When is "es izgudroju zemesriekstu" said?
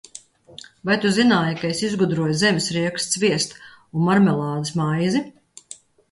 1.73-3.13